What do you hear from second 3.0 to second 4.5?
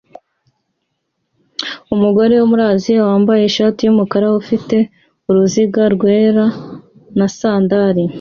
wambaye ishati yumukara